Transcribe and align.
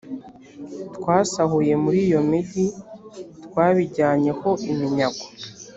twasahuye 0.95 1.73
muri 1.83 1.99
iyo 2.07 2.19
migi 2.29 2.65
twabijyanye 3.45 4.31
ho 4.39 4.49
iminyago 4.71 5.25